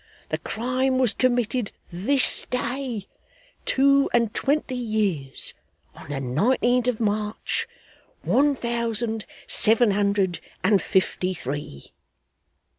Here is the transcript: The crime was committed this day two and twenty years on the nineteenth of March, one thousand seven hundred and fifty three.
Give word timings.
The 0.29 0.39
crime 0.39 0.97
was 0.97 1.13
committed 1.13 1.71
this 1.91 2.47
day 2.49 3.05
two 3.65 4.09
and 4.11 4.33
twenty 4.33 4.73
years 4.75 5.53
on 5.93 6.09
the 6.09 6.19
nineteenth 6.19 6.87
of 6.87 6.99
March, 6.99 7.67
one 8.23 8.55
thousand 8.55 9.27
seven 9.45 9.91
hundred 9.91 10.39
and 10.63 10.81
fifty 10.81 11.35
three. 11.35 11.91